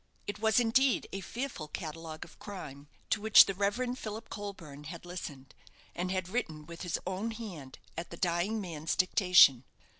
[0.25, 3.95] It was indeed a fearful catalogue of crime to which the Rev.
[3.95, 5.53] Philip Colburne had listened,
[5.93, 9.63] and had written with his own hand at the dying man's dictation.